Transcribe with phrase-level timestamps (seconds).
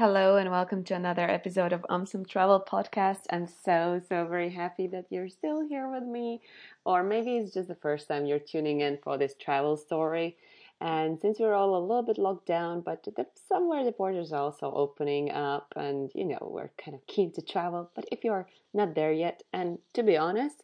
[0.00, 3.24] Hello and welcome to another episode of um Awesome Travel Podcast.
[3.28, 6.40] I'm so, so very happy that you're still here with me.
[6.86, 10.38] Or maybe it's just the first time you're tuning in for this travel story.
[10.80, 13.06] And since we're all a little bit locked down, but
[13.46, 17.42] somewhere the borders are also opening up, and you know, we're kind of keen to
[17.42, 17.90] travel.
[17.94, 20.62] But if you're not there yet, and to be honest,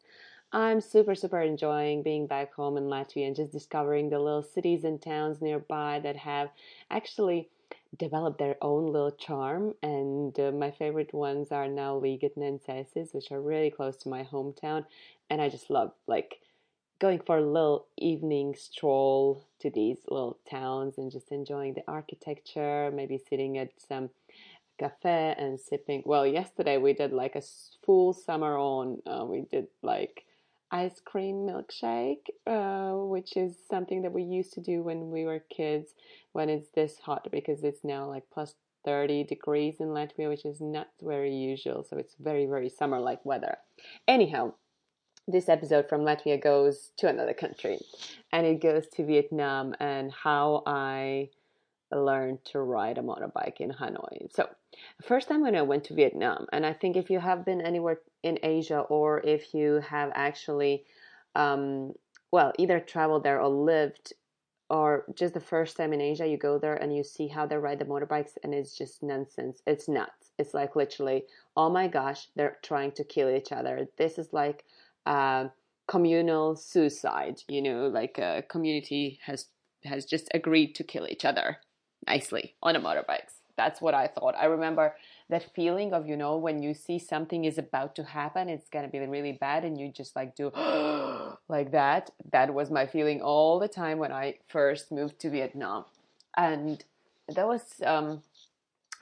[0.51, 4.85] I'm super, super enjoying being back home in Latvia and just discovering the little cities
[4.85, 6.49] and towns nearby that have
[6.91, 7.51] actually
[7.99, 9.75] developed their own little charm.
[9.83, 14.09] And uh, my favorite ones are now Ligatne and Cēsis, which are really close to
[14.09, 14.85] my hometown.
[15.31, 16.41] And I just love like
[16.99, 22.91] going for a little evening stroll to these little towns and just enjoying the architecture,
[22.95, 24.11] maybe sitting at some
[24.79, 26.03] cafe and sipping.
[26.05, 27.43] Well, yesterday we did like a
[27.85, 29.03] full summer on.
[29.07, 30.25] Uh, we did like
[30.71, 35.41] ice cream milkshake, uh, which is something that we used to do when we were
[35.51, 35.95] kids
[36.33, 40.61] when it's this hot because it's now like plus 30 degrees in Latvia, which is
[40.61, 41.85] not very usual.
[41.89, 43.59] So it's very, very summer like weather.
[44.07, 44.55] Anyhow,
[45.29, 47.79] this episode from Latvia goes to another country
[48.33, 51.31] and it goes to Vietnam and how I
[51.93, 54.33] learned to ride a motorbike in Hanoi.
[54.33, 54.49] So,
[55.03, 58.01] first time when I went to Vietnam, and I think if you have been anywhere
[58.27, 60.85] in Asia or if you have actually,
[61.35, 61.93] um,
[62.33, 64.13] well, either traveled there or lived,
[64.69, 67.57] or just the first time in Asia, you go there and you see how they
[67.57, 69.63] ride the motorbikes, and it's just nonsense.
[69.67, 70.33] It's nuts.
[70.39, 71.25] It's like literally,
[71.57, 73.87] oh my gosh, they're trying to kill each other.
[73.97, 74.65] This is like
[75.07, 75.47] uh,
[75.87, 77.43] communal suicide.
[77.49, 79.47] You know, like a community has
[79.85, 81.59] has just agreed to kill each other
[82.09, 83.36] nicely on a motorbikes.
[83.57, 84.35] That's what I thought.
[84.37, 84.95] I remember
[85.29, 88.85] that feeling of, you know, when you see something is about to happen, it's going
[88.85, 90.51] to be really bad, and you just like do
[91.49, 92.11] like that.
[92.33, 95.85] That was my feeling all the time when I first moved to Vietnam.
[96.37, 96.85] And
[97.35, 98.23] that was, um,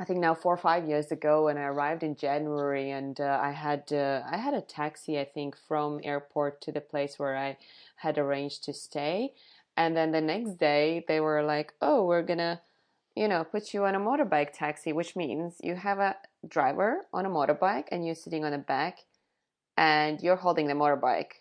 [0.00, 3.39] I think now four or five years ago when I arrived in January and uh,
[3.41, 7.36] I had uh, I had a taxi I think from airport to the place where
[7.36, 7.56] I
[7.96, 9.34] had arranged to stay
[9.77, 12.61] and then the next day they were like oh we're gonna
[13.17, 16.17] you know, puts you on a motorbike taxi, which means you have a
[16.48, 18.98] driver on a motorbike and you're sitting on the back
[19.77, 21.33] and you're holding the motorbike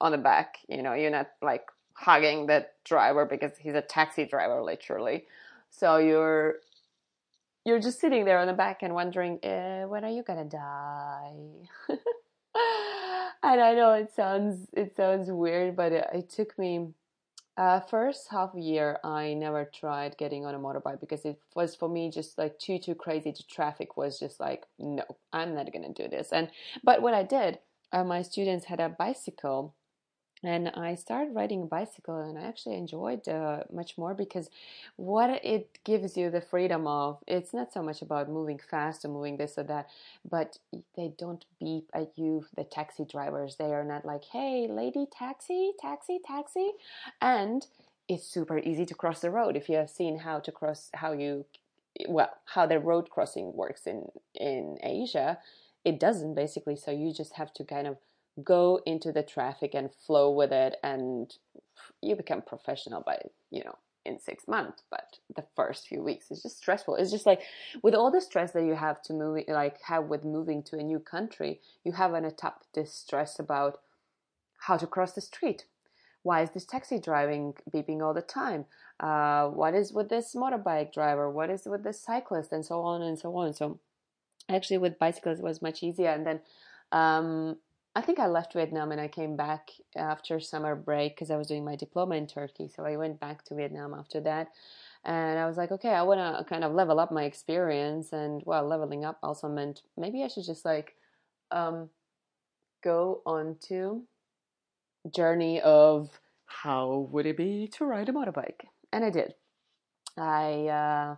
[0.00, 0.58] on the back.
[0.68, 5.24] You know, you're not like hugging the driver because he's a taxi driver, literally.
[5.70, 6.56] So you're
[7.64, 11.34] you're just sitting there on the back and wondering, eh, when are you gonna die?
[13.42, 16.88] and I know it sounds it sounds weird, but it, it took me
[17.56, 21.88] uh, first half year, I never tried getting on a motorbike because it was for
[21.88, 23.30] me just like too too crazy.
[23.32, 26.32] The traffic was just like, no, I'm not gonna do this.
[26.32, 26.50] And
[26.82, 27.58] but what I did,
[27.92, 29.74] uh, my students had a bicycle
[30.42, 34.48] and I started riding a bicycle, and I actually enjoyed uh, much more because
[34.96, 39.08] what it gives you the freedom of it's not so much about moving fast or
[39.08, 39.88] moving this or that,
[40.28, 40.58] but
[40.96, 42.46] they don't beep at you.
[42.56, 46.72] The taxi drivers they are not like, "Hey, lady, taxi, taxi, taxi,"
[47.20, 47.66] and
[48.08, 51.12] it's super easy to cross the road if you have seen how to cross how
[51.12, 51.44] you
[52.08, 55.38] well how the road crossing works in in Asia.
[55.84, 57.96] It doesn't basically, so you just have to kind of
[58.42, 61.34] go into the traffic and flow with it and
[62.02, 63.18] you become professional by
[63.50, 63.76] you know
[64.06, 66.96] in six months but the first few weeks is just stressful.
[66.96, 67.42] It's just like
[67.82, 70.82] with all the stress that you have to move like have with moving to a
[70.82, 73.78] new country you have on a top this stress about
[74.60, 75.64] how to cross the street.
[76.22, 78.66] Why is this taxi driving beeping all the time?
[78.98, 81.30] Uh, what is with this motorbike driver?
[81.30, 82.52] What is with this cyclist?
[82.52, 83.54] And so on and so on.
[83.54, 83.80] So
[84.48, 86.10] actually with bicycles it was much easier.
[86.10, 86.40] And then
[86.92, 87.56] um,
[87.94, 91.48] I think I left Vietnam and I came back after summer break because I was
[91.48, 92.68] doing my diploma in Turkey.
[92.68, 94.52] So I went back to Vietnam after that.
[95.04, 98.12] And I was like, okay, I want to kind of level up my experience.
[98.12, 100.94] And well, leveling up also meant maybe I should just like
[101.50, 101.88] um,
[102.82, 104.04] go on to
[105.12, 108.66] journey of how would it be to ride a motorbike?
[108.92, 109.34] And I did.
[110.16, 111.16] I uh,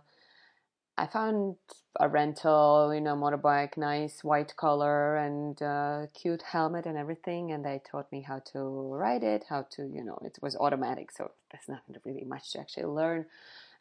[0.97, 1.55] I found
[1.99, 7.51] a rental, you know, motorbike, nice white color and uh, cute helmet and everything.
[7.51, 8.59] And they taught me how to
[8.93, 12.59] ride it, how to, you know, it was automatic, so there's not really much to
[12.59, 13.25] actually learn.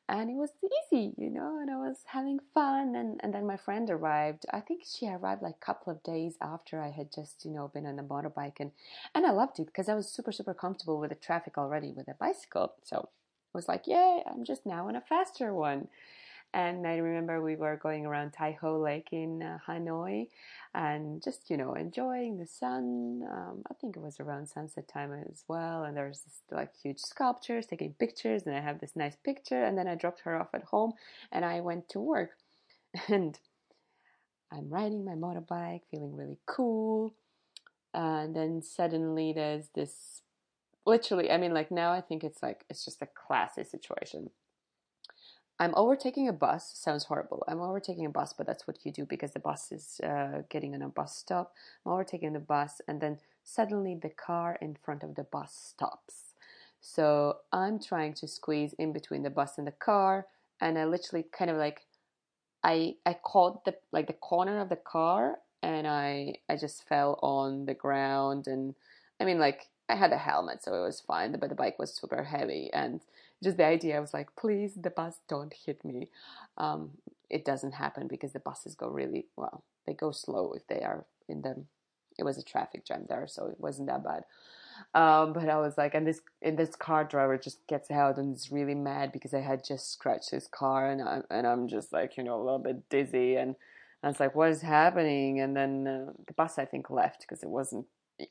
[0.09, 2.97] And it was easy, you know, and I was having fun.
[2.97, 4.44] And, and then my friend arrived.
[4.53, 7.69] I think she arrived like a couple of days after I had just, you know,
[7.69, 8.58] been on a motorbike.
[8.58, 8.73] And,
[9.15, 12.08] and I loved it because I was super, super comfortable with the traffic already with
[12.08, 12.75] a bicycle.
[12.82, 13.08] So
[13.55, 15.88] I was like, yay, I'm just now on a faster one.
[16.54, 20.28] And I remember we were going around Tay Ho Lake in uh, Hanoi
[20.75, 23.22] and just, you know, enjoying the sun.
[23.31, 25.84] Um, I think it was around sunset time as well.
[25.84, 28.43] And there's this like huge sculptures, taking pictures.
[28.44, 29.64] And I have this nice picture.
[29.64, 30.93] And then I dropped her off at home
[31.31, 32.32] and I went to work.
[33.08, 33.38] and
[34.50, 37.14] I'm riding my motorbike, feeling really cool.
[37.94, 40.20] And then suddenly there's this
[40.84, 44.31] literally, I mean, like now I think it's like, it's just a classy situation.
[45.58, 46.72] I'm overtaking a bus.
[46.75, 47.44] Sounds horrible.
[47.46, 50.75] I'm overtaking a bus, but that's what you do because the bus is uh, getting
[50.75, 51.54] on a bus stop.
[51.87, 56.34] I'm overtaking the bus, and then suddenly the car in front of the bus stops.
[56.81, 60.26] So I'm trying to squeeze in between the bus and the car,
[60.60, 61.82] and I literally kind of like
[62.64, 67.19] I I caught the like the corner of the car and I I just fell
[67.22, 68.75] on the ground and
[69.20, 71.94] I mean like I had a helmet so it was fine but the bike was
[71.94, 73.00] super heavy and
[73.43, 76.09] just the idea I was like please the bus don't hit me
[76.59, 76.91] um,
[77.31, 81.05] it doesn't happen because the buses go really well they go slow if they are
[81.29, 81.65] in the
[82.19, 84.25] it was a traffic jam there so it wasn't that bad
[84.94, 88.35] um, but I was like, and this and this car driver just gets out and
[88.35, 91.93] is really mad because I had just scratched his car, and I'm and I'm just
[91.93, 93.56] like, you know, a little bit dizzy, and
[94.03, 95.41] I was like, what is happening?
[95.41, 97.87] And then uh, the bus, I think, left because it wasn't.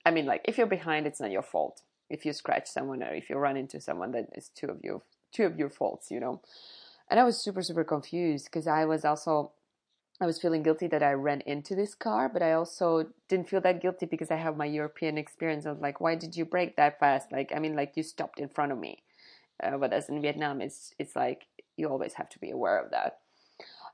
[0.06, 1.82] I mean, like if you're behind, it's not your fault.
[2.10, 5.02] If you scratch someone or if you run into someone, then it's two of you,
[5.32, 6.42] two of your faults, you know.
[7.10, 9.52] And I was super super confused because I was also
[10.22, 13.62] I was feeling guilty that I ran into this car, but I also didn't feel
[13.62, 15.66] that guilty because I have my European experience.
[15.66, 17.32] I was like, why did you brake that fast?
[17.32, 19.02] Like, I mean, like you stopped in front of me.
[19.64, 23.20] Uh, as in Vietnam, it's it's like you always have to be aware of that.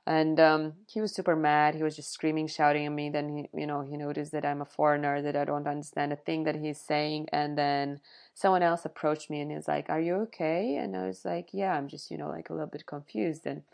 [0.08, 1.74] And um, he was super mad.
[1.74, 3.10] He was just screaming, shouting at me.
[3.10, 6.16] Then he, you know, he noticed that I'm a foreigner, that I don't understand a
[6.16, 7.28] thing that he's saying.
[7.30, 8.00] And then
[8.32, 11.74] someone else approached me and was like, "Are you okay?" And I was like, "Yeah,
[11.74, 13.64] I'm just, you know, like a little bit confused." And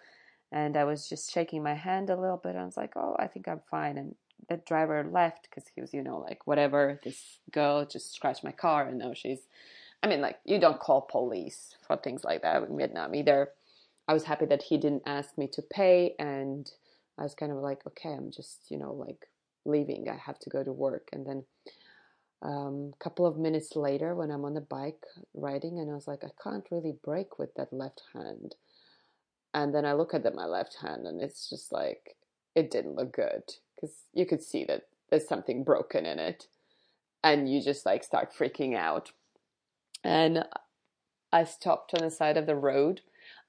[0.50, 2.56] and I was just shaking my hand a little bit.
[2.56, 4.16] I was like, "Oh, I think I'm fine." And
[4.48, 7.00] the driver left because he was, you know, like whatever.
[7.04, 9.42] This girl just scratched my car, and now she's.
[10.02, 13.50] I mean, like you don't call police for things like that in Vietnam either.
[14.06, 16.70] I was happy that he didn't ask me to pay, and
[17.18, 19.28] I was kind of like, okay, I'm just, you know, like
[19.64, 20.08] leaving.
[20.08, 21.44] I have to go to work, and then
[22.42, 25.02] a um, couple of minutes later, when I'm on the bike
[25.32, 28.56] riding, and I was like, I can't really brake with that left hand.
[29.54, 32.16] And then I look at my left hand and it's just like
[32.56, 36.48] it didn't look good because you could see that there's something broken in it
[37.22, 39.12] and you just like start freaking out.
[40.02, 40.44] And
[41.32, 43.00] I stopped on the side of the road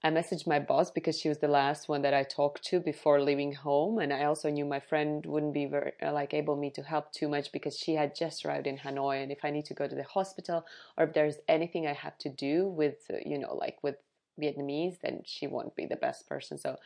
[0.06, 3.20] I messaged my boss because she was the last one that I talked to before
[3.20, 6.70] leaving home, and I also knew my friend wouldn't be very uh, like able me
[6.76, 9.66] to help too much because she had just arrived in Hanoi, and if I need
[9.66, 10.64] to go to the hospital
[10.96, 13.96] or if there's anything I have to do with uh, you know like with
[14.40, 16.60] Vietnamese, then she won't be the best person.
[16.60, 16.78] So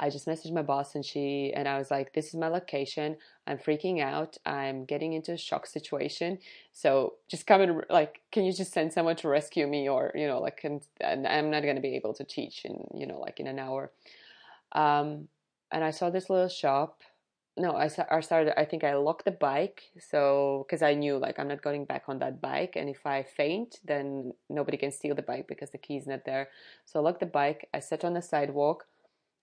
[0.00, 3.16] I just messaged my boss and she and I was like, "This is my location.
[3.46, 4.38] I'm freaking out.
[4.46, 6.38] I'm getting into a shock situation.
[6.72, 10.26] So just come and like, can you just send someone to rescue me, or you
[10.26, 13.46] know, like, and I'm not to be able to teach in you know like in
[13.46, 13.92] an hour."
[14.72, 15.28] Um,
[15.70, 17.02] and I saw this little shop
[17.56, 19.82] no, I, I started, I think I locked the bike.
[19.98, 22.74] So, because I knew like I'm not going back on that bike.
[22.76, 26.48] And if I faint, then nobody can steal the bike because the key's not there.
[26.86, 27.68] So I locked the bike.
[27.74, 28.86] I sat on the sidewalk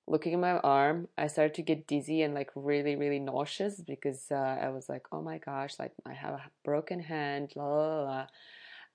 [0.08, 1.08] looking at my arm.
[1.18, 5.06] I started to get dizzy and like really, really nauseous because uh, I was like,
[5.12, 8.28] oh my gosh, like I have a broken hand, la la la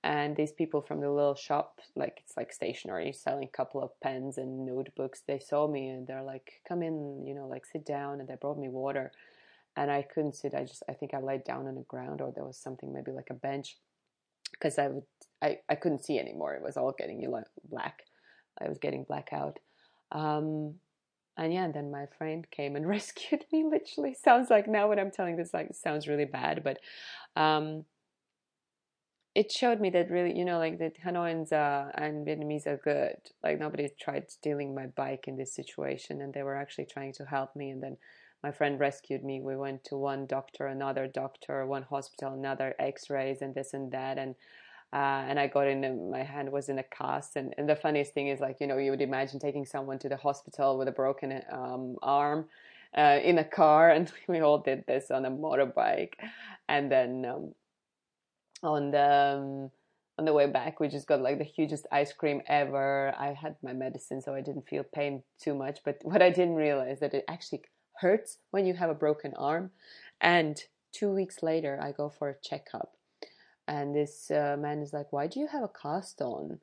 [0.03, 3.97] and these people from the little shop like it's like stationery selling a couple of
[4.01, 7.85] pens and notebooks they saw me and they're like come in you know like sit
[7.85, 9.11] down and they brought me water.
[9.75, 12.31] And i couldn't sit i just i think i laid down on the ground or
[12.31, 13.77] there was something maybe like a bench.
[14.51, 15.03] Because i would
[15.41, 16.53] I, I couldn't see anymore.
[16.53, 17.27] It was all getting
[17.69, 18.03] black.
[18.61, 19.59] I was getting blackout
[20.11, 20.75] um
[21.37, 25.11] and yeah then my friend came and rescued me literally sounds like now when i'm
[25.11, 26.77] telling this like sounds really bad but
[27.35, 27.85] um
[29.35, 33.17] it showed me that really, you know, like that Hanoians uh, and Vietnamese are good.
[33.43, 37.25] Like nobody tried stealing my bike in this situation, and they were actually trying to
[37.25, 37.71] help me.
[37.71, 37.97] And then
[38.43, 39.41] my friend rescued me.
[39.41, 44.19] We went to one doctor, another doctor, one hospital, another X-rays, and this and that,
[44.19, 44.35] and
[44.93, 46.11] uh, and I got in.
[46.11, 48.77] My hand was in a cast, and, and the funniest thing is, like you know,
[48.77, 52.45] you would imagine taking someone to the hospital with a broken um, arm.
[52.95, 56.13] Uh, in a car, and we all did this on a motorbike,
[56.69, 57.51] and then um,
[58.61, 59.71] on the um,
[60.19, 63.13] on the way back we just got like the hugest ice cream ever.
[63.17, 65.79] I had my medicine so i didn't feel pain too much.
[65.83, 67.63] But what i didn't realize that it actually
[67.97, 69.71] hurts when you have a broken arm.
[70.21, 72.93] And two weeks later i go for a checkup
[73.67, 76.59] and this uh, man is like why do you have a cast on?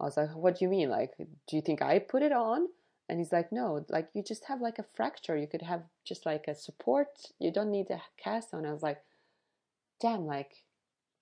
[0.00, 0.90] I was like what do you mean?
[0.90, 2.68] Like do you think i put it on?
[3.08, 5.36] And he's like no like you just have like a fracture.
[5.36, 7.08] You could have just like a support.
[7.38, 8.66] You don't need a cast on.
[8.66, 9.02] I was like
[10.00, 10.64] damn like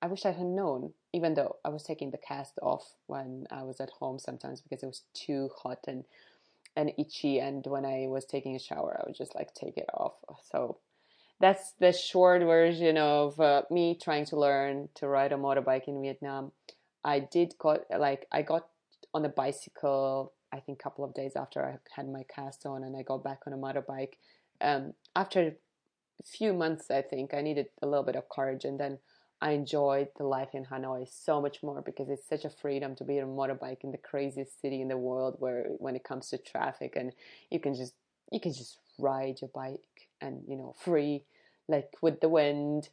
[0.02, 3.62] I wish I had known, even though I was taking the cast off when I
[3.64, 6.04] was at home sometimes because it was too hot and
[6.76, 7.38] and itchy.
[7.38, 10.14] And when I was taking a shower, I would just like take it off.
[10.50, 10.78] So
[11.40, 16.02] that's the short version of uh, me trying to learn to ride a motorbike in
[16.02, 16.52] Vietnam.
[17.02, 18.68] I did got like I got
[19.14, 20.32] on a bicycle.
[20.52, 23.24] I think a couple of days after I had my cast on, and I got
[23.24, 24.14] back on a motorbike.
[24.60, 28.78] Um, after a few months, I think I needed a little bit of courage, and
[28.78, 28.98] then
[29.40, 33.04] I enjoyed the life in Hanoi so much more because it's such a freedom to
[33.04, 36.28] be on a motorbike in the craziest city in the world where when it comes
[36.28, 37.12] to traffic and
[37.50, 37.94] you can just
[38.30, 41.24] you can just ride your bike and you know free
[41.68, 42.88] like with the wind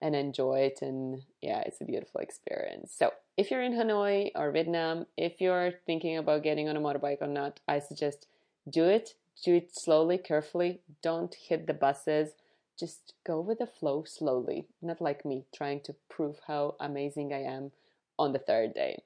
[0.00, 0.80] and enjoy it.
[0.82, 2.92] And yeah it's a beautiful experience.
[2.96, 7.22] So if you're in Hanoi or Vietnam if you're thinking about getting on a motorbike
[7.22, 8.26] or not I suggest
[8.68, 9.14] do it.
[9.42, 10.80] Do it slowly carefully.
[11.02, 12.30] Don't hit the buses.
[12.78, 17.42] Just go with the flow slowly, not like me trying to prove how amazing I
[17.42, 17.70] am
[18.18, 19.02] on the third day.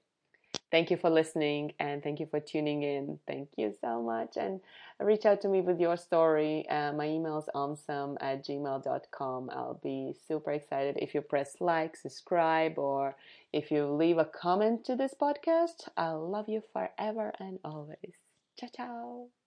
[0.71, 3.19] Thank you for listening and thank you for tuning in.
[3.27, 4.37] Thank you so much.
[4.37, 4.61] And
[5.01, 6.69] reach out to me with your story.
[6.69, 9.51] Uh, my email is ommmsome at gmail.com.
[9.51, 13.17] I'll be super excited if you press like, subscribe, or
[13.53, 15.89] if you leave a comment to this podcast.
[15.97, 18.13] I'll love you forever and always.
[18.59, 19.38] Ciao, ciao.